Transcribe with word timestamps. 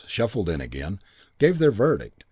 Shuffled 0.07 0.49
in 0.49 0.61
again. 0.61 0.99
Gave 1.37 1.59
their 1.59 1.69
verdict. 1.69 2.17